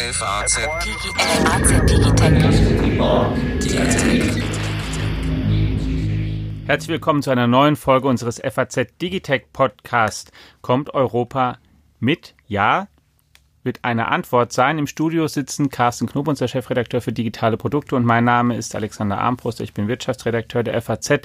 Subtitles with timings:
[0.00, 0.58] FAZ
[6.66, 10.30] Herzlich willkommen zu einer neuen Folge unseres FAZ Digitech Podcast.
[10.62, 11.58] Kommt Europa
[11.98, 12.36] mit?
[12.46, 12.86] Ja,
[13.64, 14.78] wird eine Antwort sein.
[14.78, 19.18] Im Studio sitzen Carsten Knob, unser Chefredakteur für digitale Produkte und mein Name ist Alexander
[19.18, 19.64] Armbruster.
[19.64, 21.22] Ich bin Wirtschaftsredakteur der FAZ.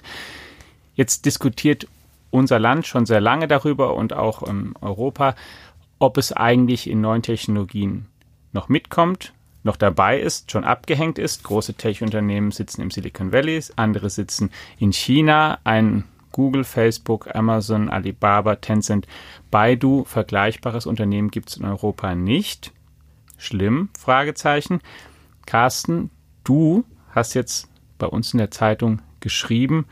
[0.96, 1.88] Jetzt diskutiert
[2.32, 4.42] unser Land schon sehr lange darüber und auch
[4.82, 5.36] Europa,
[6.00, 8.08] ob es eigentlich in neuen Technologien
[8.54, 9.34] noch mitkommt,
[9.64, 11.44] noch dabei ist, schon abgehängt ist.
[11.44, 15.60] Große Tech-Unternehmen sitzen im Silicon Valley, andere sitzen in China.
[15.64, 19.08] Ein Google, Facebook, Amazon, Alibaba, Tencent,
[19.52, 22.72] Baidu, vergleichbares Unternehmen gibt es in Europa nicht.
[23.38, 23.90] Schlimm?
[23.98, 24.82] Fragezeichen.
[25.46, 26.10] Carsten,
[26.44, 29.86] du hast jetzt bei uns in der Zeitung geschrieben,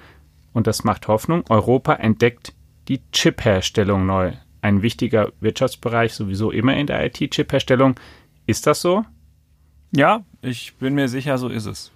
[0.54, 2.54] und das macht Hoffnung, Europa entdeckt
[2.88, 4.34] die Chip-Herstellung neu.
[4.62, 7.96] Ein wichtiger Wirtschaftsbereich, sowieso immer in der IT-Chip-Herstellung.
[8.52, 9.06] Ist das so?
[9.96, 11.94] Ja, ich bin mir sicher, so ist es.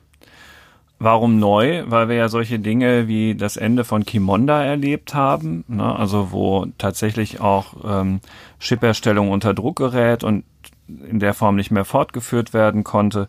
[1.00, 1.84] Warum neu?
[1.88, 5.94] Weil wir ja solche Dinge wie das Ende von Kimonda erlebt haben, ne?
[5.94, 8.22] also wo tatsächlich auch ähm,
[8.61, 10.45] Chipherstellung unter Druck gerät und
[10.88, 13.28] in der Form nicht mehr fortgeführt werden konnte.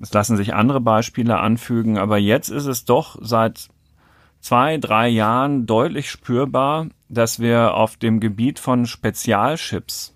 [0.00, 3.66] Es lassen sich andere Beispiele anfügen, aber jetzt ist es doch seit
[4.40, 10.14] zwei, drei Jahren deutlich spürbar, dass wir auf dem Gebiet von Spezialchips,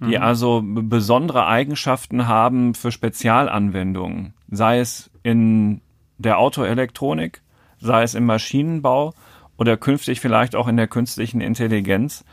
[0.00, 0.22] die mhm.
[0.22, 5.80] also besondere Eigenschaften haben für Spezialanwendungen, sei es in
[6.18, 7.42] der Autoelektronik,
[7.78, 9.14] sei es im Maschinenbau
[9.58, 12.24] oder künftig vielleicht auch in der künstlichen Intelligenz,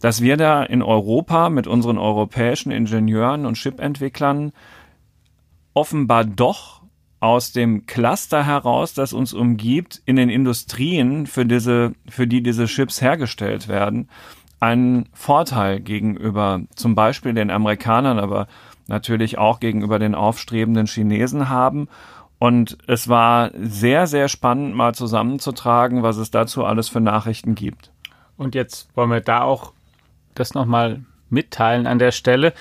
[0.00, 4.52] dass wir da in Europa mit unseren europäischen Ingenieuren und Chipentwicklern
[5.74, 6.82] offenbar doch
[7.18, 12.66] aus dem Cluster heraus, das uns umgibt, in den Industrien, für diese, für die diese
[12.66, 14.08] Chips hergestellt werden,
[14.60, 18.46] einen Vorteil gegenüber zum Beispiel den Amerikanern, aber
[18.86, 21.88] natürlich auch gegenüber den aufstrebenden Chinesen haben
[22.38, 27.90] und es war sehr, sehr spannend, mal zusammenzutragen, was es dazu alles für Nachrichten gibt.
[28.36, 29.72] Und jetzt wollen wir da auch
[30.34, 32.52] das nochmal mitteilen an der Stelle.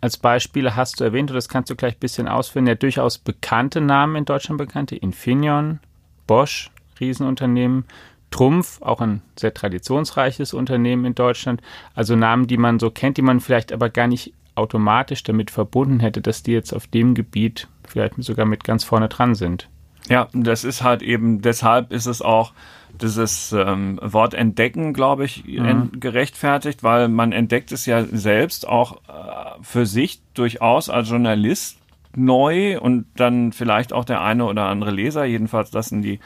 [0.00, 3.18] Als Beispiele hast du erwähnt, und das kannst du gleich ein bisschen ausführen, ja durchaus
[3.18, 4.94] bekannte Namen in Deutschland bekannte.
[4.94, 5.80] Infineon,
[6.28, 7.86] Bosch, Riesenunternehmen,
[8.30, 11.60] Trumpf, auch ein sehr traditionsreiches Unternehmen in Deutschland.
[11.94, 16.00] Also Namen, die man so kennt, die man vielleicht aber gar nicht automatisch damit verbunden
[16.00, 19.68] hätte, dass die jetzt auf dem Gebiet vielleicht sogar mit ganz vorne dran sind.
[20.08, 22.52] Ja, das ist halt eben, deshalb ist es auch
[23.00, 25.92] dieses ähm, Wort entdecken, glaube ich, mhm.
[26.00, 31.78] gerechtfertigt, weil man entdeckt es ja selbst auch äh, für sich durchaus als Journalist
[32.16, 36.18] neu und dann vielleicht auch der eine oder andere Leser, jedenfalls lassen die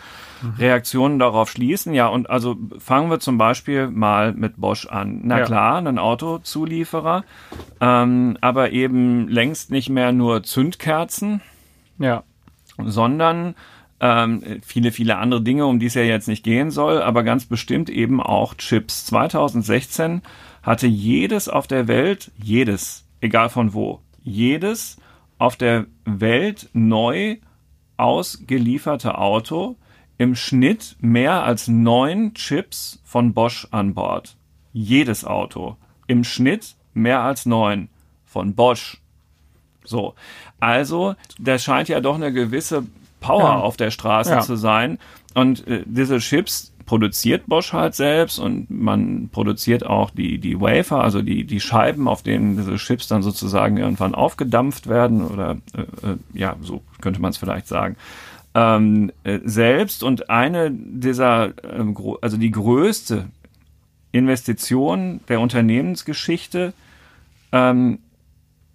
[0.44, 0.55] mhm.
[0.59, 1.94] Reaktionen darauf schließen.
[1.94, 5.21] Ja, und also fangen wir zum Beispiel mal mit Bosch an.
[5.25, 5.44] Na ja.
[5.44, 7.25] klar, ein Autozulieferer,
[7.81, 11.41] ähm, aber eben längst nicht mehr nur Zündkerzen,
[11.99, 12.22] ja.
[12.78, 13.55] Sondern
[14.00, 17.47] ähm, viele, viele andere Dinge, um die es ja jetzt nicht gehen soll, aber ganz
[17.47, 19.06] bestimmt eben auch Chips.
[19.06, 20.22] 2016
[20.62, 24.99] hatte jedes auf der Welt, jedes, egal von wo, jedes
[25.38, 27.37] auf der Welt neu
[27.97, 29.76] ausgelieferte Auto
[30.19, 34.37] im Schnitt mehr als neun Chips von Bosch an Bord.
[34.73, 35.77] Jedes Auto.
[36.07, 37.89] Im Schnitt mehr als neun
[38.25, 39.01] von Bosch.
[39.85, 40.15] So.
[40.61, 42.85] Also, da scheint ja doch eine gewisse
[43.21, 43.59] Power ja.
[43.61, 44.41] auf der Straße ja.
[44.41, 44.99] zu sein.
[45.35, 51.03] Und äh, diese Chips produziert Bosch halt selbst und man produziert auch die, die Wafer,
[51.03, 55.81] also die, die Scheiben, auf denen diese Chips dann sozusagen irgendwann aufgedampft werden oder äh,
[55.81, 57.97] äh ja, so könnte man es vielleicht sagen.
[58.57, 63.27] Ähm, äh, selbst und eine dieser, äh, also die größte
[64.13, 66.73] Investition der Unternehmensgeschichte
[67.51, 67.99] ähm,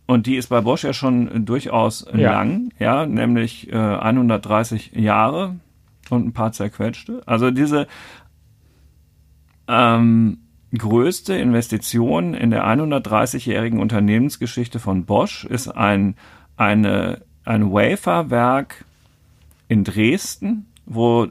[0.10, 2.32] und die ist bei Bosch ja schon durchaus ja.
[2.32, 5.58] lang, ja, nämlich äh, 130 Jahre
[6.10, 7.22] und ein paar zerquetschte.
[7.28, 7.88] Also diese
[9.68, 10.40] ähm,
[10.76, 16.16] größte Investition in der 130-jährigen Unternehmensgeschichte von Bosch ist ein,
[16.58, 18.86] eine, ein Waferwerk
[19.70, 21.28] in Dresden, wo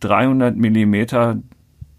[0.00, 1.38] 300 Millimeter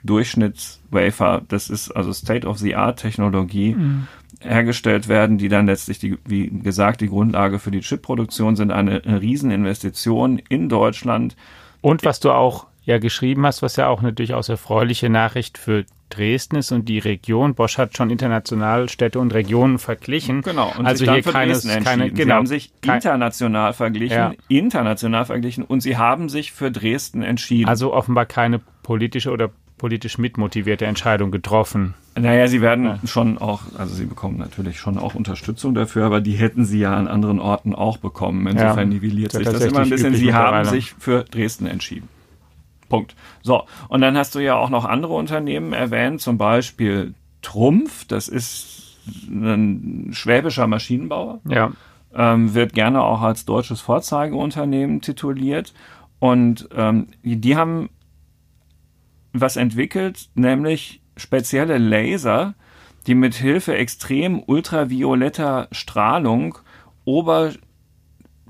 [0.05, 4.07] Durchschnittswafer, das ist also State-of-the-Art-Technologie, mhm
[4.43, 8.71] hergestellt werden, die dann letztlich, die, wie gesagt, die Grundlage für die Chipproduktion sind.
[8.71, 11.35] Eine, eine Rieseninvestition in Deutschland.
[11.81, 15.85] Und was du auch ja geschrieben hast, was ja auch eine durchaus erfreuliche Nachricht für
[16.09, 17.55] Dresden ist und die Region.
[17.55, 20.41] Bosch hat schon international Städte und Regionen verglichen.
[20.41, 20.71] Genau.
[20.77, 24.33] Und also hier keine, keine, genau, sie haben sich international verglichen, ja.
[24.47, 27.67] international verglichen und sie haben sich für Dresden entschieden.
[27.67, 31.95] Also offenbar keine politische oder politisch mitmotivierte Entscheidung getroffen.
[32.15, 32.99] Naja, sie werden ja.
[33.05, 36.95] schon auch, also sie bekommen natürlich schon auch Unterstützung dafür, aber die hätten sie ja
[36.95, 38.45] an anderen Orten auch bekommen.
[38.45, 40.13] Insofern ja, nivelliert sich das immer ein bisschen.
[40.13, 42.07] Sie haben sich für Dresden entschieden.
[42.93, 43.15] Punkt.
[43.41, 48.27] So, und dann hast du ja auch noch andere Unternehmen erwähnt, zum Beispiel Trumpf, das
[48.27, 51.39] ist ein schwäbischer Maschinenbauer.
[51.49, 51.71] Ja.
[52.13, 55.73] Ähm, wird gerne auch als deutsches Vorzeigeunternehmen tituliert.
[56.19, 57.89] Und ähm, die haben
[59.33, 62.53] was entwickelt, nämlich spezielle Laser,
[63.07, 66.59] die mit Hilfe extrem ultravioletter Strahlung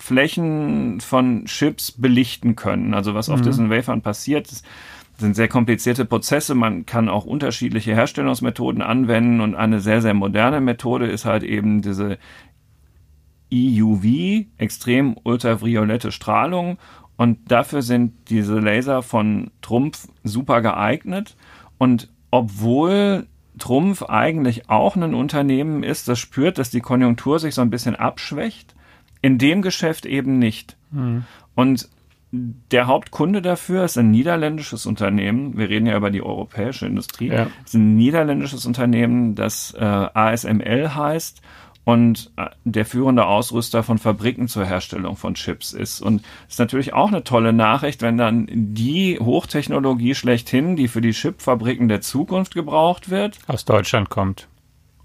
[0.04, 2.94] Oberflächen von Chips belichten können.
[2.94, 3.36] Also was mhm.
[3.36, 4.50] auf diesen Wafern passiert,
[5.18, 6.56] sind sehr komplizierte Prozesse.
[6.56, 11.82] Man kann auch unterschiedliche Herstellungsmethoden anwenden und eine sehr, sehr moderne Methode ist halt eben
[11.82, 12.18] diese
[13.54, 16.78] EUV, extrem ultraviolette Strahlung.
[17.16, 21.38] Und dafür sind diese Laser von Trumpf super geeignet.
[21.78, 23.28] Und obwohl
[23.60, 27.96] Trumpf eigentlich auch ein Unternehmen ist, das spürt, dass die Konjunktur sich so ein bisschen
[27.96, 28.74] abschwächt,
[29.24, 30.78] in dem Geschäft eben nicht.
[30.92, 31.24] Mhm.
[31.56, 31.90] Und
[32.32, 35.58] der Hauptkunde dafür ist ein niederländisches Unternehmen.
[35.58, 37.30] Wir reden ja über die europäische Industrie.
[37.30, 37.48] Ja.
[37.64, 41.42] Es ist ein niederländisches Unternehmen, das äh, ASML heißt
[41.86, 46.02] und äh, der führende Ausrüster von Fabriken zur Herstellung von Chips ist.
[46.02, 51.12] Und ist natürlich auch eine tolle Nachricht, wenn dann die Hochtechnologie schlechthin, die für die
[51.12, 54.48] Chipfabriken der Zukunft gebraucht wird, aus Deutschland kommt.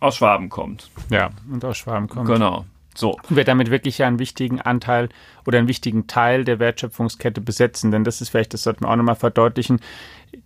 [0.01, 0.91] Aus Schwaben kommt.
[1.11, 2.27] Ja, und aus Schwaben kommt.
[2.27, 2.65] Genau.
[2.99, 3.17] So.
[3.29, 5.09] Und wird damit wirklich einen wichtigen Anteil
[5.47, 7.93] oder einen wichtigen Teil der Wertschöpfungskette besetzen.
[7.93, 9.81] Denn das ist vielleicht, das sollten wir auch nochmal verdeutlichen.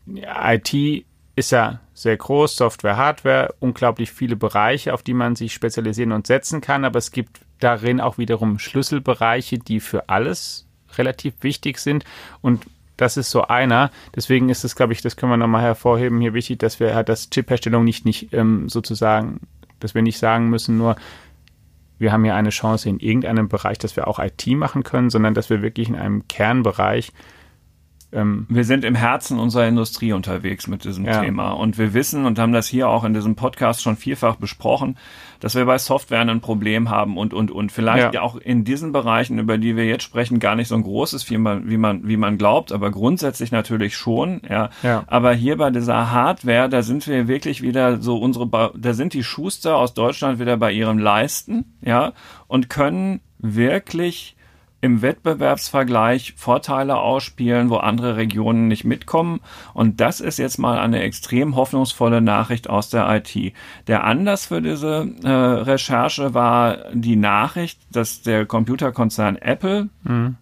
[0.06, 1.04] IT
[1.34, 6.26] ist ja sehr groß, Software, Hardware, unglaublich viele Bereiche, auf die man sich spezialisieren und
[6.26, 10.66] setzen kann, aber es gibt darin auch wiederum Schlüsselbereiche, die für alles
[10.98, 12.04] relativ wichtig sind
[12.42, 12.66] und
[12.98, 13.90] das ist so einer.
[14.14, 17.08] Deswegen ist es, glaube ich, das können wir nochmal hervorheben, hier wichtig, dass wir halt
[17.08, 19.40] das Chip-Herstellung nicht, nicht ähm, sozusagen,
[19.80, 20.96] dass wir nicht sagen müssen, nur
[22.02, 25.34] wir haben hier eine Chance in irgendeinem Bereich, dass wir auch IT machen können, sondern
[25.34, 27.12] dass wir wirklich in einem Kernbereich
[28.12, 31.22] ähm, wir sind im Herzen unserer Industrie unterwegs mit diesem ja.
[31.22, 31.52] Thema.
[31.52, 34.98] Und wir wissen und haben das hier auch in diesem Podcast schon vielfach besprochen,
[35.40, 38.20] dass wir bei Software ein Problem haben und, und, und vielleicht ja.
[38.20, 41.38] auch in diesen Bereichen, über die wir jetzt sprechen, gar nicht so ein großes, wie
[41.38, 44.70] man, wie man, wie man glaubt, aber grundsätzlich natürlich schon, ja.
[44.82, 45.04] ja.
[45.06, 49.24] Aber hier bei dieser Hardware, da sind wir wirklich wieder so unsere, da sind die
[49.24, 52.12] Schuster aus Deutschland wieder bei ihrem Leisten, ja,
[52.46, 54.36] und können wirklich
[54.82, 59.40] im Wettbewerbsvergleich Vorteile ausspielen, wo andere Regionen nicht mitkommen.
[59.72, 63.54] Und das ist jetzt mal eine extrem hoffnungsvolle Nachricht aus der IT.
[63.86, 70.36] Der Anlass für diese äh, Recherche war die Nachricht, dass der Computerkonzern Apple mhm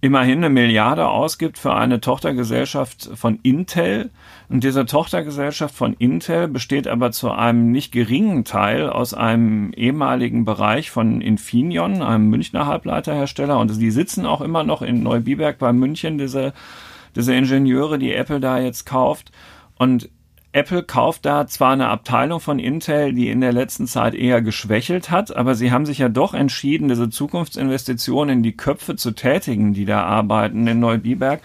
[0.00, 4.10] immerhin eine Milliarde ausgibt für eine Tochtergesellschaft von Intel.
[4.48, 10.44] Und diese Tochtergesellschaft von Intel besteht aber zu einem nicht geringen Teil aus einem ehemaligen
[10.44, 13.58] Bereich von Infineon, einem Münchner Halbleiterhersteller.
[13.58, 16.54] Und die sitzen auch immer noch in Neubiberg bei München, diese,
[17.14, 19.30] diese Ingenieure, die Apple da jetzt kauft.
[19.76, 20.08] Und
[20.52, 25.10] Apple kauft da zwar eine Abteilung von Intel, die in der letzten Zeit eher geschwächelt
[25.10, 29.74] hat, aber sie haben sich ja doch entschieden, diese Zukunftsinvestitionen in die Köpfe zu tätigen,
[29.74, 31.40] die da arbeiten in Neubiberg.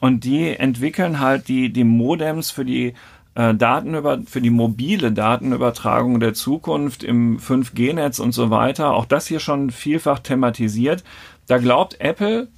[0.00, 2.94] Und die entwickeln halt die, die Modems für die
[3.34, 8.94] äh, Daten über, für die mobile Datenübertragung der Zukunft im 5G-Netz und so weiter.
[8.94, 11.04] Auch das hier schon vielfach thematisiert.
[11.46, 12.48] Da glaubt Apple,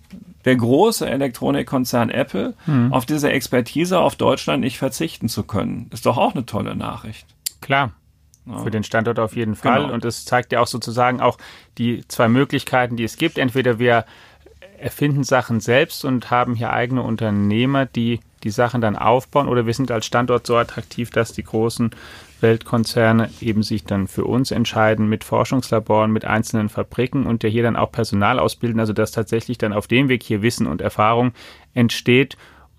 [0.49, 2.91] der große Elektronikkonzern Apple mhm.
[2.91, 5.91] auf diese Expertise auf Deutschland nicht verzichten zu können.
[5.93, 7.27] Ist doch auch eine tolle Nachricht.
[7.61, 7.93] Klar.
[8.47, 8.61] Ja.
[8.61, 9.83] Für den Standort auf jeden Fall.
[9.83, 9.93] Genau.
[9.93, 11.37] Und es zeigt ja auch sozusagen auch
[11.77, 13.37] die zwei Möglichkeiten, die es gibt.
[13.37, 14.07] Entweder wir
[14.79, 19.75] erfinden Sachen selbst und haben hier eigene Unternehmer, die die Sachen dann aufbauen, oder wir
[19.75, 21.91] sind als Standort so attraktiv, dass die großen
[22.41, 27.63] Weltkonzerne eben sich dann für uns entscheiden mit Forschungslaboren, mit einzelnen Fabriken und der hier
[27.63, 31.33] dann auch Personal ausbilden, also dass tatsächlich dann auf dem Weg hier Wissen und Erfahrung
[31.75, 32.37] entsteht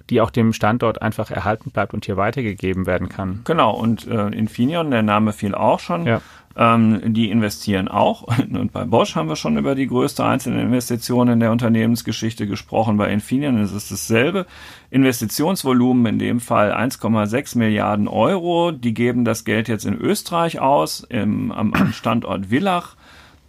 [0.09, 3.41] die auch dem Standort einfach erhalten bleibt und hier weitergegeben werden kann.
[3.43, 6.21] Genau, und äh, Infineon, der Name fiel auch schon, ja.
[6.55, 8.23] Ähm, die investieren auch.
[8.37, 12.97] Und bei Bosch haben wir schon über die größte einzelne Investition in der Unternehmensgeschichte gesprochen.
[12.97, 14.45] Bei Infineon ist es dasselbe.
[14.89, 18.71] Investitionsvolumen in dem Fall 1,6 Milliarden Euro.
[18.71, 22.95] Die geben das Geld jetzt in Österreich aus, im, am, am Standort Villach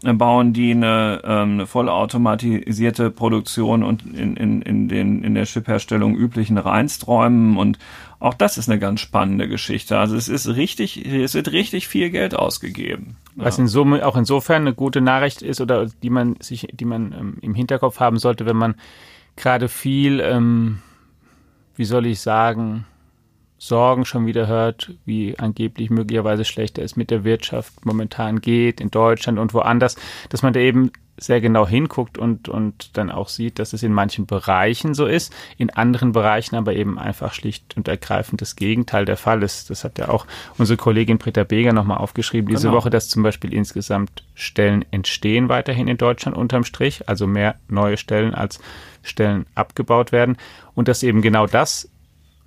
[0.03, 6.17] bauen die eine, ähm, eine vollautomatisierte Produktion und in, in, in, den, in der Chipherstellung
[6.17, 7.79] üblichen Reinsträumen und
[8.21, 9.99] auch das ist eine ganz spannende Geschichte.
[9.99, 13.17] Also es ist richtig, es wird richtig viel Geld ausgegeben.
[13.35, 17.13] Was in Summe auch insofern eine gute Nachricht ist oder die man sich, die man
[17.13, 18.75] ähm, im Hinterkopf haben sollte, wenn man
[19.37, 20.83] gerade viel, ähm,
[21.77, 22.85] wie soll ich sagen,
[23.57, 28.91] Sorgen schon wieder hört, wie angeblich möglicherweise schlechter es mit der Wirtschaft momentan geht in
[28.91, 29.97] Deutschland und woanders,
[30.29, 33.93] dass man da eben sehr genau hinguckt und, und dann auch sieht, dass es in
[33.93, 39.05] manchen Bereichen so ist, in anderen Bereichen aber eben einfach schlicht und ergreifend das Gegenteil
[39.05, 39.71] der Fall ist.
[39.71, 40.27] Das hat ja auch
[40.59, 42.79] unsere Kollegin Britta Beger nochmal aufgeschrieben diese genau.
[42.79, 47.97] Woche, dass zum Beispiel insgesamt Stellen entstehen weiterhin in Deutschland unterm Strich, also mehr neue
[47.97, 48.61] Stellen als
[49.03, 50.37] Stellen abgebaut werden
[50.75, 51.89] und dass eben genau das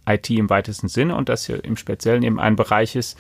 [0.07, 3.17] IT im weitesten Sinne und das hier im Speziellen eben ein Bereich ist,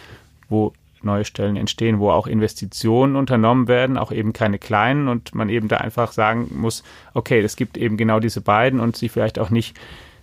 [0.49, 0.73] wo
[1.05, 5.67] neue Stellen entstehen, wo auch Investitionen unternommen werden, auch eben keine kleinen und man eben
[5.67, 6.83] da einfach sagen muss,
[7.13, 9.79] okay, es gibt eben genau diese beiden und sich vielleicht auch nicht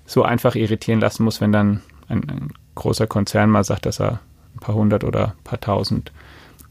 [0.06, 4.20] so einfach irritieren lassen muss, wenn dann ein, ein großer Konzern mal sagt, dass er
[4.54, 6.12] ein paar hundert oder ein paar tausend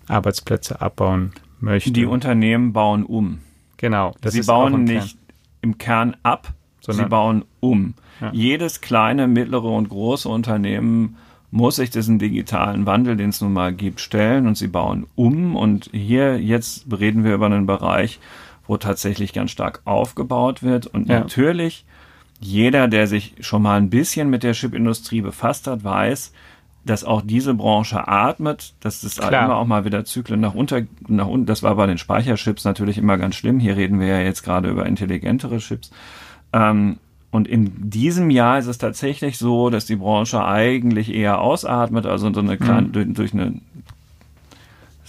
[0.07, 1.91] Arbeitsplätze abbauen möchte.
[1.91, 3.39] Die Unternehmen bauen um.
[3.77, 4.13] Genau.
[4.25, 5.17] Sie bauen nicht
[5.61, 7.93] im Kern ab, sondern sie bauen um.
[8.19, 8.31] Ja.
[8.33, 11.17] Jedes kleine, mittlere und große Unternehmen
[11.51, 15.56] muss sich diesen digitalen Wandel, den es nun mal gibt, stellen und sie bauen um.
[15.56, 18.20] Und hier jetzt reden wir über einen Bereich,
[18.68, 20.86] wo tatsächlich ganz stark aufgebaut wird.
[20.88, 21.20] Und ja.
[21.20, 21.86] natürlich,
[22.39, 26.32] jeder, der sich schon mal ein bisschen mit der Chipindustrie befasst hat, weiß,
[26.86, 29.46] dass auch diese Branche atmet, dass es Klar.
[29.46, 32.98] immer auch mal wieder Zyklen nach unter, nach unten, das war bei den Speicherchips natürlich
[32.98, 33.60] immer ganz schlimm.
[33.60, 35.91] Hier reden wir ja jetzt gerade über intelligentere Chips.
[36.53, 36.98] Ähm,
[37.31, 42.33] und in diesem Jahr ist es tatsächlich so, dass die Branche eigentlich eher ausatmet, also
[42.33, 42.91] so eine kleine, mhm.
[42.91, 43.62] durch, durch eine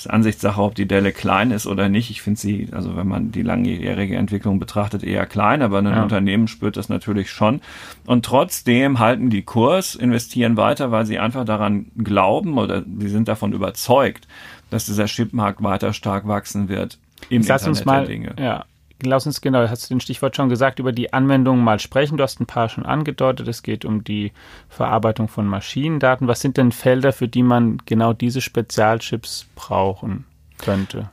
[0.00, 2.10] das ist Ansichtssache, ob die Delle klein ist oder nicht.
[2.10, 6.02] Ich finde sie, also wenn man die langjährige Entwicklung betrachtet, eher klein, aber ein ja.
[6.02, 7.60] Unternehmen spürt das natürlich schon.
[8.06, 13.28] Und trotzdem halten die Kurs, investieren weiter, weil sie einfach daran glauben oder sie sind
[13.28, 14.26] davon überzeugt,
[14.70, 16.98] dass dieser Chipmarkt weiter stark wachsen wird.
[17.28, 18.34] Im Lass Internet uns mal, der Dinge.
[18.38, 18.64] Ja,
[19.02, 22.16] lass uns genau, hast du den Stichwort schon gesagt, über die Anwendungen mal sprechen.
[22.16, 23.48] Du hast ein paar schon angedeutet.
[23.48, 24.32] Es geht um die
[24.68, 26.28] Verarbeitung von Maschinendaten.
[26.28, 30.24] Was sind denn Felder, für die man genau diese Spezialchips brauchen
[30.58, 31.10] könnte?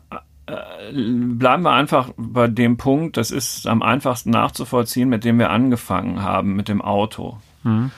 [0.48, 5.50] Äh, bleiben wir einfach bei dem Punkt, das ist am einfachsten nachzuvollziehen, mit dem wir
[5.50, 7.38] angefangen haben, mit dem Auto.
[7.64, 7.92] Mhm.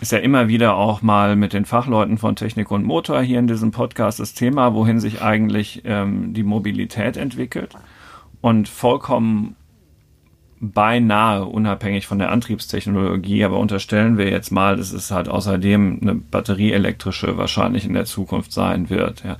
[0.00, 3.46] Ist ja immer wieder auch mal mit den Fachleuten von Technik und Motor hier in
[3.46, 7.76] diesem Podcast das Thema, wohin sich eigentlich ähm, die Mobilität entwickelt
[8.46, 9.56] und vollkommen
[10.60, 16.14] beinahe unabhängig von der Antriebstechnologie, aber unterstellen wir jetzt mal, dass es halt außerdem eine
[16.14, 19.24] batterieelektrische wahrscheinlich in der Zukunft sein wird.
[19.24, 19.38] Ja.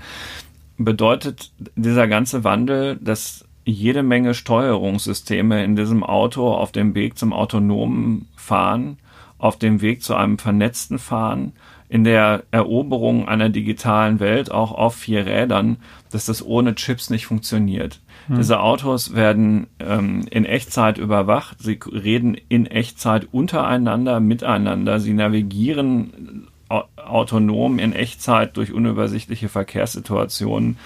[0.77, 7.33] Bedeutet dieser ganze Wandel, dass jede Menge Steuerungssysteme in diesem Auto auf dem Weg zum
[7.33, 8.99] autonomen Fahren,
[9.39, 11.53] auf dem Weg zu einem vernetzten Fahren,
[11.89, 15.77] in der Eroberung einer digitalen Welt auch auf vier Rädern,
[16.11, 18.01] dass das ohne Chips nicht funktioniert.
[18.26, 18.37] Hm.
[18.37, 21.59] Diese Autos werden ähm, in Echtzeit überwacht.
[21.61, 25.00] Sie reden in Echtzeit untereinander, miteinander.
[25.00, 30.78] Sie navigieren autonom in Echtzeit durch unübersichtliche Verkehrssituationen.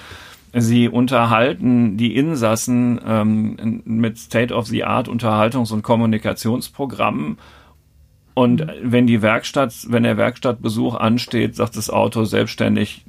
[0.52, 7.38] Sie unterhalten die Insassen ähm, mit State-of-the-Art Unterhaltungs- und Kommunikationsprogrammen.
[8.34, 8.68] Und hm.
[8.82, 13.04] wenn die Werkstatt, wenn der Werkstattbesuch ansteht, sagt das Auto selbstständig,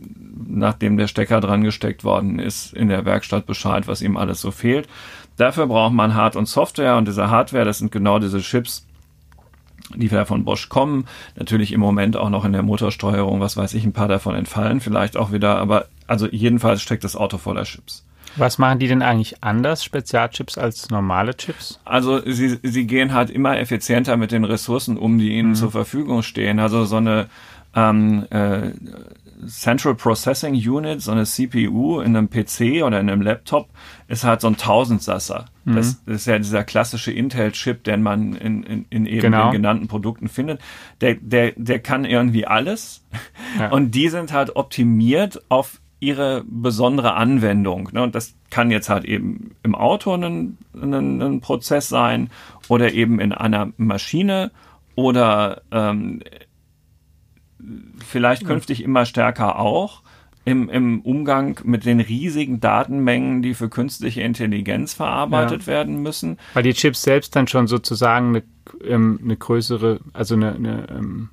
[0.52, 4.52] nachdem der Stecker dran gesteckt worden ist, in der Werkstatt Bescheid, was ihm alles so
[4.52, 4.88] fehlt.
[5.38, 8.86] Dafür braucht man Hard- und Software und diese Hardware, das sind genau diese Chips,
[9.96, 11.06] die da von Bosch kommen.
[11.36, 14.80] Natürlich im Moment auch noch in der Motorsteuerung, was weiß ich, ein paar davon entfallen
[14.80, 18.06] vielleicht auch wieder, aber also jedenfalls steckt das Auto voller Chips.
[18.38, 21.80] Was machen die denn eigentlich anders, Spezialchips, als normale Chips?
[21.84, 25.56] Also sie, sie gehen halt immer effizienter mit den Ressourcen um, die ihnen mhm.
[25.56, 26.60] zur Verfügung stehen.
[26.60, 27.28] Also so eine
[27.76, 28.72] ähm, äh,
[29.48, 33.70] Central Processing Unit, so eine CPU in einem PC oder in einem Laptop,
[34.08, 35.46] ist halt so ein Tausendsasser.
[35.66, 35.76] Mhm.
[35.76, 39.48] Das, das, ist ja dieser klassische Intel-Chip, den man in, in, in eben genau.
[39.48, 40.62] den genannten Produkten findet.
[41.02, 43.06] Der, der, der kann irgendwie alles.
[43.60, 43.70] Ja.
[43.72, 47.90] Und die sind halt optimiert auf ihre besondere Anwendung.
[47.94, 48.02] Ne?
[48.02, 52.30] Und das kann jetzt halt eben im Auto ein, ein, ein Prozess sein
[52.68, 54.52] oder eben in einer Maschine
[54.96, 56.22] oder ähm,
[58.06, 60.02] vielleicht künftig immer stärker auch
[60.44, 65.68] im, im Umgang mit den riesigen Datenmengen, die für künstliche Intelligenz verarbeitet ja.
[65.68, 66.38] werden müssen.
[66.54, 68.44] Weil die Chips selbst dann schon sozusagen eine,
[68.84, 71.30] ähm, eine größere, also eine, eine ähm,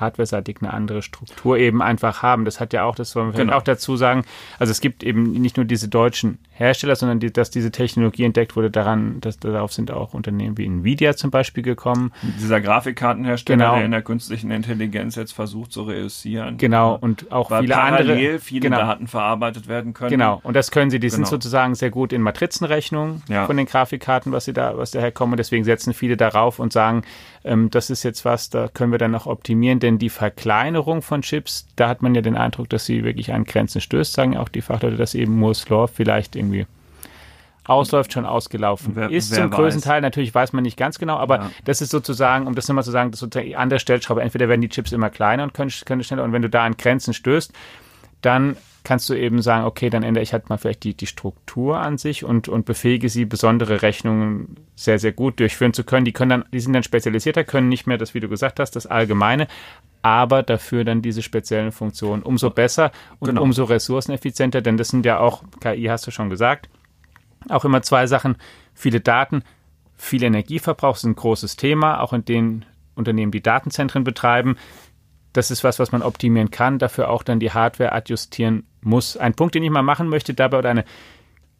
[0.00, 2.44] hardware-seitig eine andere Struktur eben einfach haben.
[2.44, 3.56] Das hat ja auch, das wollen wir genau.
[3.56, 4.24] auch dazu sagen,
[4.58, 8.56] also es gibt eben nicht nur diese deutschen Hersteller, sondern die, dass diese Technologie entdeckt
[8.56, 12.12] wurde, daran, dass darauf sind auch Unternehmen wie Nvidia zum Beispiel gekommen.
[12.40, 13.74] Dieser Grafikkartenhersteller, genau.
[13.76, 16.56] der in der künstlichen Intelligenz jetzt versucht zu reüssieren.
[16.56, 18.38] Genau, und auch Weil viele parallel andere.
[18.38, 18.78] viele genau.
[18.78, 20.10] Daten verarbeitet werden können.
[20.10, 21.16] Genau, und das können sie, die genau.
[21.16, 23.46] sind sozusagen sehr gut in Matrizenrechnung ja.
[23.46, 25.34] von den Grafikkarten, was sie da, was daher kommen.
[25.34, 27.02] Und deswegen setzen viele darauf und sagen,
[27.44, 31.22] ähm, das ist jetzt was, da können wir dann noch optimieren denn die Verkleinerung von
[31.22, 34.48] Chips, da hat man ja den Eindruck, dass sie wirklich an Grenzen stößt, sagen auch
[34.48, 36.66] die Fachleute, dass eben Moore's Law vielleicht irgendwie
[37.64, 39.56] ausläuft, schon ausgelaufen wer, ist wer zum weiß.
[39.56, 40.00] größten Teil.
[40.00, 41.50] Natürlich weiß man nicht ganz genau, aber ja.
[41.64, 44.22] das ist sozusagen, um das nochmal zu sagen, das ist sozusagen an der Stellschraube.
[44.22, 46.76] Entweder werden die Chips immer kleiner und können, können schneller und wenn du da an
[46.76, 47.52] Grenzen stößt,
[48.22, 51.80] dann kannst du eben sagen, okay, dann ändere ich halt mal vielleicht die, die Struktur
[51.80, 56.04] an sich und, und befähige sie, besondere Rechnungen sehr, sehr gut durchführen zu können.
[56.04, 58.76] Die können dann, die sind dann spezialisierter, können nicht mehr das, wie du gesagt hast,
[58.76, 59.48] das Allgemeine,
[60.02, 63.42] aber dafür dann diese speziellen Funktionen umso besser und genau.
[63.42, 66.68] umso ressourceneffizienter, denn das sind ja auch, KI hast du schon gesagt,
[67.48, 68.36] auch immer zwei Sachen.
[68.72, 69.42] Viele Daten,
[69.96, 72.64] viel Energieverbrauch sind ein großes Thema, auch in den
[72.94, 74.56] Unternehmen, die Datenzentren betreiben.
[75.32, 79.16] Das ist was, was man optimieren kann, dafür auch dann die Hardware adjustieren muss.
[79.16, 80.84] Ein Punkt, den ich mal machen möchte dabei oder eine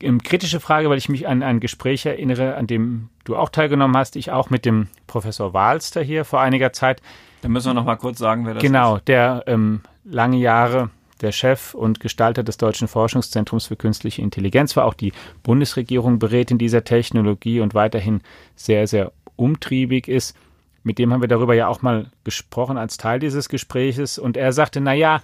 [0.01, 3.97] ähm, kritische Frage, weil ich mich an ein Gespräch erinnere, an dem du auch teilgenommen
[3.97, 7.03] hast, ich auch mit dem Professor Walster hier vor einiger Zeit.
[7.43, 9.07] Da müssen wir noch mal kurz sagen, wer das genau, ist.
[9.07, 10.91] Genau, der ähm, lange Jahre
[11.21, 14.85] der Chef und Gestalter des Deutschen Forschungszentrums für künstliche Intelligenz war.
[14.85, 18.21] Auch die Bundesregierung berät in dieser Technologie und weiterhin
[18.55, 20.37] sehr, sehr umtriebig ist.
[20.83, 24.19] Mit dem haben wir darüber ja auch mal gesprochen als Teil dieses Gespräches.
[24.19, 25.23] Und er sagte, na ja,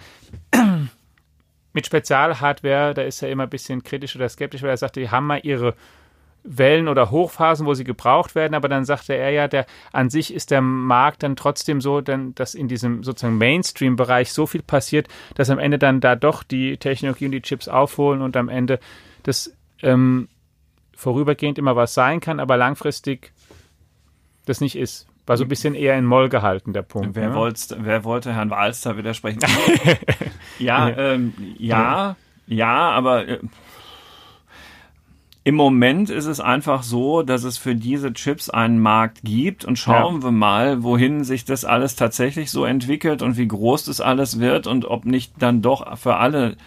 [1.73, 5.11] mit Spezialhardware, da ist er immer ein bisschen kritisch oder skeptisch, weil er sagte, die
[5.11, 5.75] haben mal ihre
[6.45, 10.35] Wellen oder Hochphasen, wo sie gebraucht werden, aber dann sagte er ja, der an sich
[10.35, 15.09] ist der Markt dann trotzdem so, denn, dass in diesem sozusagen Mainstream-Bereich so viel passiert,
[15.37, 18.81] dass am Ende dann da doch die Technologie und die Chips aufholen und am Ende
[19.23, 20.29] das ähm,
[20.97, 23.33] vorübergehend immer was sein kann, aber langfristig
[24.47, 25.07] das nicht ist.
[25.33, 27.15] War so ein bisschen eher in Moll gehalten, der Punkt.
[27.15, 27.55] Wer, ne?
[27.79, 29.41] wer wollte Herrn Walster widersprechen?
[30.59, 33.39] ja, ähm, ja, ja, aber äh,
[35.43, 39.79] im Moment ist es einfach so, dass es für diese Chips einen Markt gibt und
[39.79, 40.23] schauen ja.
[40.25, 44.67] wir mal, wohin sich das alles tatsächlich so entwickelt und wie groß das alles wird
[44.67, 46.59] und ob nicht dann doch für alle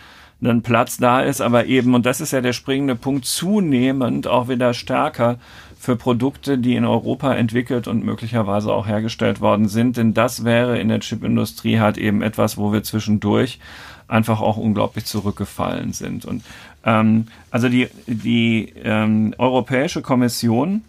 [0.44, 4.50] ein Platz da ist, aber eben, und das ist ja der springende Punkt, zunehmend auch
[4.50, 5.38] wieder stärker
[5.86, 10.80] für Produkte, die in Europa entwickelt und möglicherweise auch hergestellt worden sind, denn das wäre
[10.80, 13.60] in der Chipindustrie halt eben etwas, wo wir zwischendurch
[14.08, 16.26] einfach auch unglaublich zurückgefallen sind.
[16.26, 16.44] Und
[16.86, 20.82] ähm, also die, die ähm, Europäische Kommission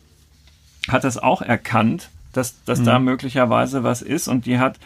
[0.88, 2.85] hat das auch erkannt, dass, dass mhm.
[2.85, 4.79] da möglicherweise was ist und die hat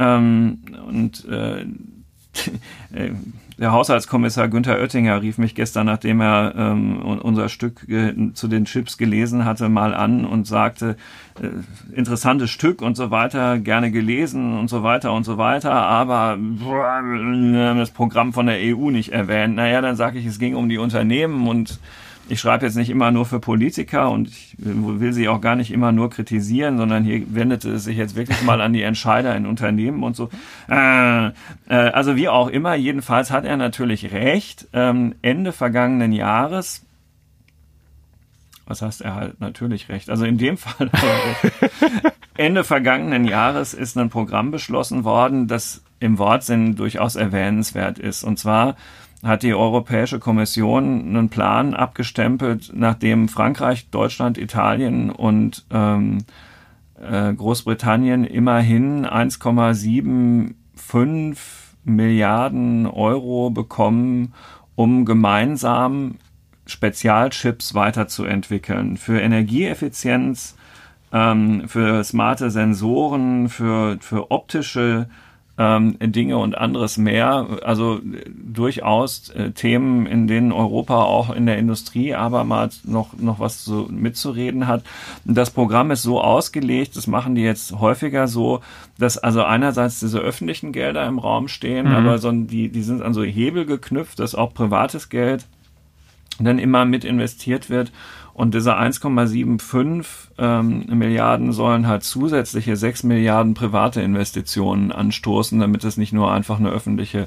[0.00, 1.64] ähm, und äh,
[3.58, 8.64] der Haushaltskommissar Günther Oettinger rief mich gestern, nachdem er ähm, unser Stück äh, zu den
[8.64, 10.96] Chips gelesen hatte, mal an und sagte,
[11.40, 11.48] äh,
[11.96, 17.02] interessantes Stück und so weiter, gerne gelesen und so weiter und so weiter, aber boah,
[17.76, 19.56] das Programm von der EU nicht erwähnt.
[19.56, 21.80] Naja, dann sage ich, es ging um die Unternehmen und
[22.28, 25.72] ich schreibe jetzt nicht immer nur für Politiker und ich will sie auch gar nicht
[25.72, 29.46] immer nur kritisieren, sondern hier wendet es sich jetzt wirklich mal an die Entscheider in
[29.46, 30.28] Unternehmen und so.
[30.70, 31.32] Äh, äh,
[31.68, 34.68] also wie auch immer, jedenfalls hat er natürlich recht.
[34.72, 36.84] Ähm, Ende vergangenen Jahres
[38.68, 40.10] was heißt er halt natürlich recht?
[40.10, 40.90] Also in dem Fall
[42.36, 48.22] Ende vergangenen Jahres ist ein Programm beschlossen worden, das im Wortsinn durchaus erwähnenswert ist.
[48.22, 48.76] Und zwar
[49.22, 56.24] hat die Europäische Kommission einen Plan abgestempelt, nachdem Frankreich, Deutschland, Italien und ähm,
[57.00, 61.36] äh, Großbritannien immerhin 1,75
[61.84, 64.34] Milliarden Euro bekommen,
[64.74, 66.16] um gemeinsam
[66.66, 68.96] Spezialchips weiterzuentwickeln.
[68.98, 70.56] Für Energieeffizienz,
[71.12, 75.08] ähm, für smarte Sensoren, für, für optische
[75.58, 77.58] ähm, Dinge und anderes mehr.
[77.64, 83.64] Also durchaus äh, Themen, in denen Europa auch in der Industrie abermals noch, noch was
[83.64, 84.84] so mitzureden hat.
[85.24, 88.60] Das Programm ist so ausgelegt, das machen die jetzt häufiger so,
[88.98, 91.94] dass also einerseits diese öffentlichen Gelder im Raum stehen, mhm.
[91.94, 95.46] aber so, die, die sind an so Hebel geknüpft, dass auch privates Geld
[96.38, 97.90] dann immer mit investiert wird
[98.38, 100.06] und diese 1,75
[100.38, 106.60] ähm, Milliarden sollen halt zusätzliche 6 Milliarden private Investitionen anstoßen, damit es nicht nur einfach
[106.60, 107.26] eine öffentliche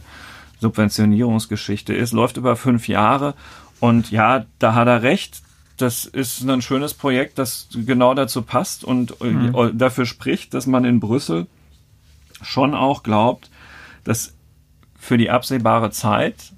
[0.62, 2.13] Subventionierungsgeschichte ist.
[2.13, 3.34] Läuft über fünf Jahre
[3.82, 5.41] und ja, da hat er recht.
[5.76, 9.78] Das ist ein schönes Projekt, das genau dazu passt und mhm.
[9.78, 11.47] dafür spricht, dass man in Brüssel
[12.41, 13.50] schon auch glaubt,
[14.06, 14.34] dass
[14.97, 16.54] für die absehbare Zeit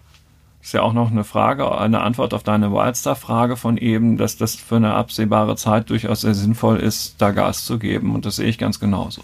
[0.64, 4.56] ist ja auch noch eine Frage, eine Antwort auf deine Wildstar-Frage von eben, dass das
[4.56, 8.16] für eine absehbare Zeit durchaus sehr sinnvoll ist, da Gas zu geben.
[8.16, 9.22] Und das sehe ich ganz genauso.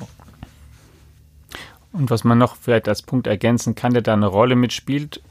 [1.94, 5.22] Und was man noch vielleicht als Punkt ergänzen kann, der da eine Rolle mitspielt,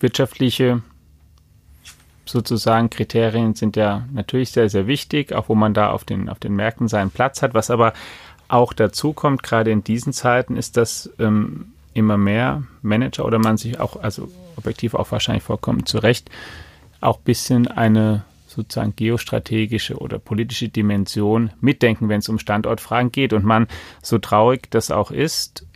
[0.00, 0.82] wirtschaftliche
[2.24, 6.38] sozusagen Kriterien sind ja natürlich sehr, sehr wichtig, auch wo man da auf den, auf
[6.38, 7.52] den Märkten seinen Platz hat.
[7.52, 7.92] Was aber
[8.48, 13.58] auch dazu kommt, gerade in diesen Zeiten, ist, dass ähm, immer mehr Manager oder man
[13.58, 16.30] sich auch, also objektiv auch wahrscheinlich vollkommen zu Recht,
[17.00, 23.32] auch ein bisschen eine sozusagen geostrategische oder politische Dimension mitdenken, wenn es um Standortfragen geht.
[23.32, 23.66] Und man,
[24.02, 25.66] so traurig das auch ist,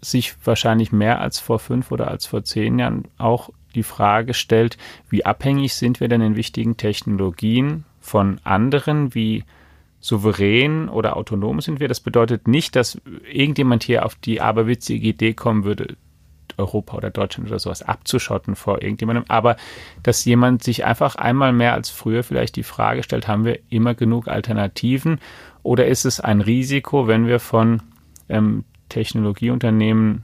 [0.00, 4.78] sich wahrscheinlich mehr als vor fünf oder als vor zehn Jahren auch die Frage stellt,
[5.08, 9.44] wie abhängig sind wir denn in wichtigen Technologien von anderen, wie
[10.00, 11.88] souverän oder autonom sind wir.
[11.88, 13.00] Das bedeutet nicht, dass
[13.30, 15.96] irgendjemand hier auf die aberwitzige Idee kommen würde,
[16.58, 19.56] Europa oder Deutschland oder sowas abzuschotten vor irgendjemandem, aber
[20.02, 23.94] dass jemand sich einfach einmal mehr als früher vielleicht die Frage stellt, haben wir immer
[23.94, 25.20] genug Alternativen
[25.62, 27.82] oder ist es ein Risiko, wenn wir von
[28.28, 30.22] ähm, Technologieunternehmen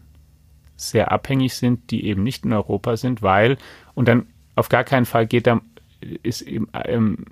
[0.77, 3.57] sehr abhängig sind, die eben nicht in Europa sind, weil,
[3.95, 5.61] und dann auf gar keinen Fall geht da,
[6.23, 7.25] ist eben, ähm,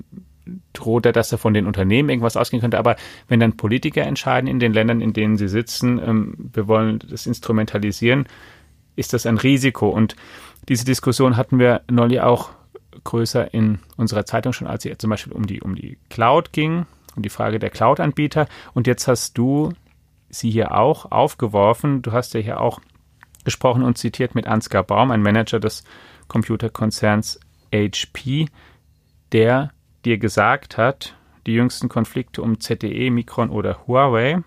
[0.72, 2.78] droht er, dass er von den Unternehmen irgendwas ausgehen könnte.
[2.78, 2.96] Aber
[3.28, 7.26] wenn dann Politiker entscheiden in den Ländern, in denen sie sitzen, ähm, wir wollen das
[7.26, 8.26] instrumentalisieren,
[8.96, 9.88] ist das ein Risiko.
[9.88, 10.16] Und
[10.68, 12.50] diese Diskussion hatten wir neulich auch
[13.05, 16.87] größer in unserer Zeitung schon, als es zum Beispiel um die, um die Cloud ging,
[17.16, 18.46] um die Frage der Cloud-Anbieter.
[18.74, 19.72] Und jetzt hast du
[20.29, 22.03] sie hier auch aufgeworfen.
[22.03, 22.81] Du hast ja hier auch
[23.44, 25.85] gesprochen und zitiert mit Ansgar Baum, ein Manager des
[26.29, 27.40] Computerkonzerns
[27.72, 28.46] HP,
[29.33, 29.72] der
[30.05, 34.42] dir gesagt hat, die jüngsten Konflikte um ZTE, Micron oder Huawei,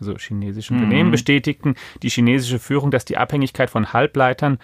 [0.00, 0.80] also chinesische mhm.
[0.80, 4.58] Unternehmen, bestätigten die chinesische Führung, dass die Abhängigkeit von Halbleitern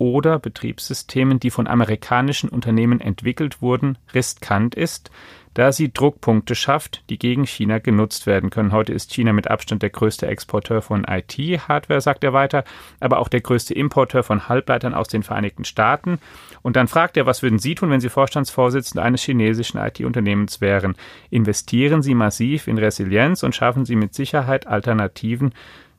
[0.00, 5.10] oder Betriebssystemen, die von amerikanischen Unternehmen entwickelt wurden, riskant ist,
[5.52, 8.72] da sie Druckpunkte schafft, die gegen China genutzt werden können.
[8.72, 12.64] Heute ist China mit Abstand der größte Exporteur von IT-Hardware, sagt er weiter,
[12.98, 16.18] aber auch der größte Importeur von Halbleitern aus den Vereinigten Staaten.
[16.62, 20.94] Und dann fragt er, was würden Sie tun, wenn Sie Vorstandsvorsitzender eines chinesischen IT-Unternehmens wären?
[21.30, 25.52] Investieren Sie massiv in Resilienz und schaffen Sie mit Sicherheit Alternativen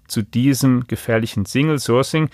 [0.08, 2.30] zu diesem gefährlichen Single Sourcing,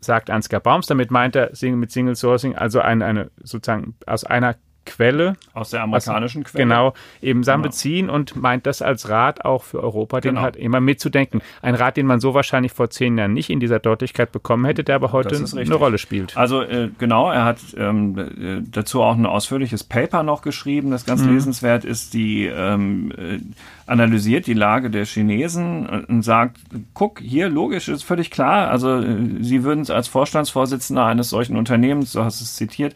[0.00, 0.86] sagt Ansgar Baums.
[0.86, 5.36] Damit meint er mit Single Sourcing also eine, eine sozusagen aus einer Quelle.
[5.52, 6.64] Aus der amerikanischen also, Quelle.
[6.64, 7.70] Genau, eben Sachen genau.
[7.70, 10.42] beziehen und meint das als Rat auch für Europa, den genau.
[10.42, 11.42] halt immer mitzudenken.
[11.60, 14.84] Ein Rat, den man so wahrscheinlich vor zehn Jahren nicht in dieser Deutlichkeit bekommen hätte,
[14.84, 16.36] der aber heute eine Rolle spielt.
[16.36, 21.04] Also äh, genau, er hat ähm, äh, dazu auch ein ausführliches Paper noch geschrieben, das
[21.04, 21.34] ganz mhm.
[21.34, 23.38] lesenswert ist, die ähm, äh,
[23.86, 26.58] analysiert die Lage der Chinesen und sagt,
[26.94, 31.56] guck, hier logisch, ist völlig klar, also äh, sie würden es als Vorstandsvorsitzender eines solchen
[31.56, 32.94] Unternehmens, so hast du es zitiert,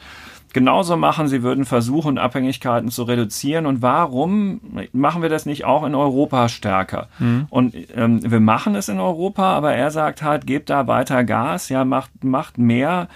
[0.53, 1.29] genauso machen.
[1.29, 3.67] Sie würden versuchen, Abhängigkeiten zu reduzieren.
[3.67, 4.61] Und warum
[4.93, 7.09] machen wir das nicht auch in Europa stärker?
[7.19, 7.47] Mhm.
[7.51, 11.69] Und ähm, wir machen es in Europa, aber er sagt halt, gebt da weiter Gas,
[11.69, 13.09] ja, macht, macht mehr,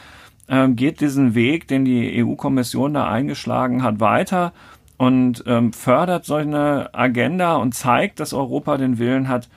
[0.48, 4.52] ähm, geht diesen Weg, den die EU-Kommission da eingeschlagen hat, weiter
[4.96, 9.48] und ähm, fördert solch eine Agenda und zeigt, dass Europa den Willen hat,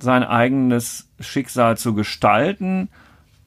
[0.00, 2.88] sein eigenes Schicksal zu gestalten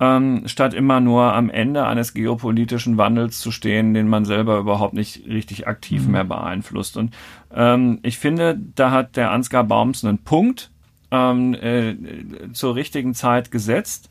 [0.02, 4.96] ähm, statt immer nur am Ende eines geopolitischen Wandels zu stehen, den man selber überhaupt
[4.96, 6.12] nicht richtig aktiv mhm.
[6.12, 6.98] mehr beeinflusst.
[6.98, 7.14] Und
[7.54, 10.72] ähm, ich finde, da hat der Ansgar Baums einen Punkt
[11.12, 11.96] ähm, äh,
[12.52, 14.10] zur richtigen Zeit gesetzt.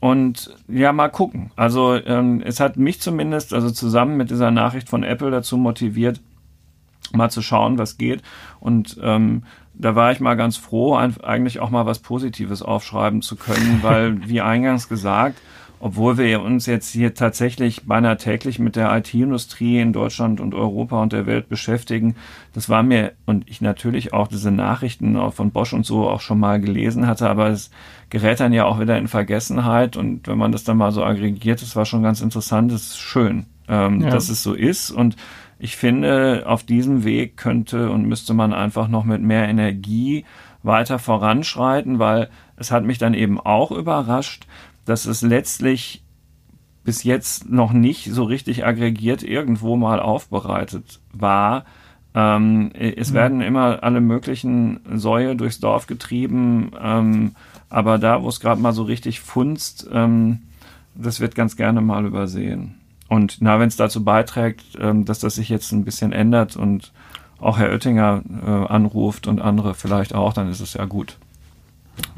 [0.00, 1.50] Und ja, mal gucken.
[1.54, 6.20] Also ähm, es hat mich zumindest, also zusammen mit dieser Nachricht von Apple dazu motiviert,
[7.12, 8.22] mal zu schauen, was geht.
[8.58, 9.42] Und ähm,
[9.78, 14.28] da war ich mal ganz froh, eigentlich auch mal was Positives aufschreiben zu können, weil,
[14.28, 15.38] wie eingangs gesagt,
[15.78, 21.02] obwohl wir uns jetzt hier tatsächlich beinahe täglich mit der IT-Industrie in Deutschland und Europa
[21.02, 22.16] und der Welt beschäftigen,
[22.54, 26.40] das war mir und ich natürlich auch diese Nachrichten von Bosch und so auch schon
[26.40, 27.70] mal gelesen hatte, aber es
[28.08, 31.60] gerät dann ja auch wieder in Vergessenheit und wenn man das dann mal so aggregiert,
[31.60, 34.10] das war schon ganz interessant, das ist schön, ähm, ja.
[34.10, 35.16] dass es so ist und
[35.58, 40.24] ich finde, auf diesem Weg könnte und müsste man einfach noch mit mehr Energie
[40.62, 44.46] weiter voranschreiten, weil es hat mich dann eben auch überrascht,
[44.84, 46.02] dass es letztlich
[46.84, 51.64] bis jetzt noch nicht so richtig aggregiert irgendwo mal aufbereitet war.
[52.14, 53.14] Ähm, es mhm.
[53.14, 57.34] werden immer alle möglichen Säue durchs Dorf getrieben, ähm,
[57.68, 60.42] aber da, wo es gerade mal so richtig funzt, ähm,
[60.94, 62.76] das wird ganz gerne mal übersehen.
[63.08, 66.92] Und na, wenn es dazu beiträgt, ähm, dass das sich jetzt ein bisschen ändert und
[67.38, 71.18] auch Herr Oettinger äh, anruft und andere vielleicht auch, dann ist es ja gut.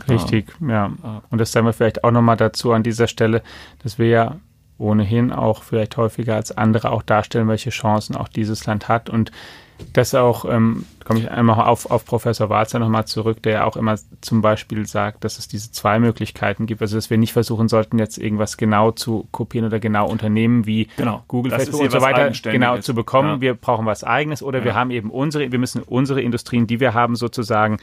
[0.08, 0.90] Richtig, ja.
[1.02, 1.22] ja.
[1.30, 3.42] Und das sagen wir vielleicht auch nochmal dazu an dieser Stelle,
[3.82, 4.36] dass wir ja
[4.78, 9.32] ohnehin auch vielleicht häufiger als andere auch darstellen, welche Chancen auch dieses Land hat und
[9.92, 13.76] das auch, ähm, komme ich einmal auf, auf Professor Walzer nochmal zurück, der ja auch
[13.76, 16.82] immer zum Beispiel sagt, dass es diese zwei Möglichkeiten gibt.
[16.82, 20.88] Also, dass wir nicht versuchen sollten, jetzt irgendwas genau zu kopieren oder genau Unternehmen wie
[20.96, 21.22] genau.
[21.28, 23.28] Google, Facebook und so weiter genau zu bekommen.
[23.28, 23.40] Ja.
[23.40, 24.64] Wir brauchen was Eigenes oder ja.
[24.66, 27.78] wir haben eben unsere, wir müssen unsere Industrien, die wir haben, sozusagen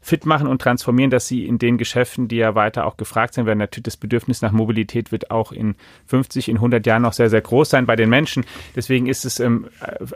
[0.00, 3.46] fit machen und transformieren, dass sie in den Geschäften, die ja weiter auch gefragt sein
[3.46, 5.74] werden, natürlich das Bedürfnis nach Mobilität wird auch in
[6.06, 8.44] 50, in 100 Jahren noch sehr, sehr groß sein bei den Menschen.
[8.76, 9.68] Deswegen ist es, ähm,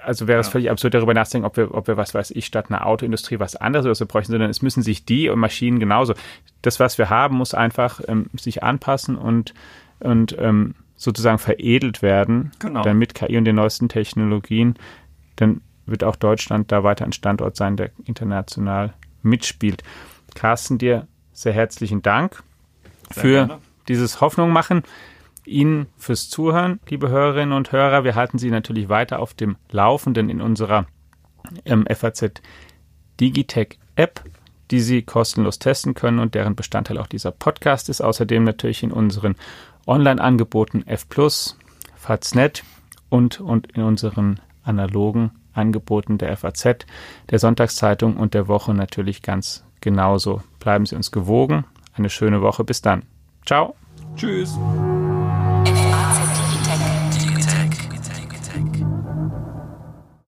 [0.03, 0.53] also wäre es ja.
[0.53, 3.57] völlig absurd darüber nachzudenken, ob wir, ob wir, was weiß ich, statt einer Autoindustrie was
[3.57, 6.15] anderes oder so bräuchten, sondern es müssen sich die und Maschinen genauso.
[6.63, 9.53] Das, was wir haben, muss einfach ähm, sich anpassen und,
[10.01, 12.83] und ähm, sozusagen veredelt werden, genau.
[12.83, 14.77] dann mit KI und den neuesten Technologien,
[15.37, 19.83] dann wird auch Deutschland da weiter ein Standort sein, der international mitspielt.
[20.35, 22.43] Carsten, dir sehr herzlichen Dank
[23.11, 23.59] sehr für gerne.
[23.89, 24.83] dieses Hoffnung machen.
[25.45, 28.05] Ihnen fürs Zuhören, liebe Hörerinnen und Hörer.
[28.05, 30.87] Wir halten Sie natürlich weiter auf dem Laufenden in unserer
[31.65, 32.41] ähm, FAZ
[33.21, 34.23] Digitech App,
[34.71, 38.01] die Sie kostenlos testen können und deren Bestandteil auch dieser Podcast ist.
[38.01, 39.35] Außerdem natürlich in unseren
[39.87, 41.07] Online-Angeboten F+,
[41.97, 42.63] Faznet
[43.09, 46.87] und, und in unseren analogen Angeboten der FAZ,
[47.31, 50.43] der Sonntagszeitung und der Woche natürlich ganz genauso.
[50.59, 51.65] Bleiben Sie uns gewogen.
[51.95, 52.65] Eine schöne Woche.
[52.65, 53.03] Bis dann.
[53.45, 53.75] Ciao.
[54.17, 54.59] Tschüss.